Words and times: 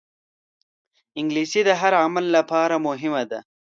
انګلیسي 1.19 1.61
د 1.65 1.69
هر 1.81 1.93
عمر 2.03 2.23
لپاره 2.35 2.75
مهمه 2.87 3.23
ده 3.31 3.39